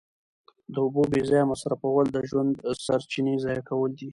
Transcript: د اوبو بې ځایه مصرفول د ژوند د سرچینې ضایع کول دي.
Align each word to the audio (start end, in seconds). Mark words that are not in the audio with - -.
د 0.73 0.75
اوبو 0.83 1.01
بې 1.11 1.21
ځایه 1.29 1.49
مصرفول 1.51 2.05
د 2.11 2.17
ژوند 2.29 2.51
د 2.63 2.65
سرچینې 2.85 3.35
ضایع 3.43 3.61
کول 3.69 3.91
دي. 3.99 4.07